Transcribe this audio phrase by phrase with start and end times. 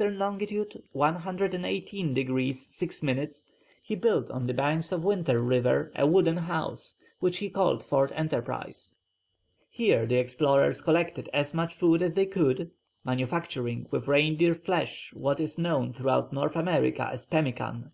[0.00, 0.40] long.
[0.94, 3.44] 118 degrees 6 minutes,
[3.82, 8.10] he built on the banks of Winter River a wooden house, which he called Fort
[8.14, 8.94] Enterprise.
[9.68, 12.70] Here the explorers collected as much food as they could,
[13.04, 17.90] manufacturing with reindeer flesh what is known throughout North America as pemmican.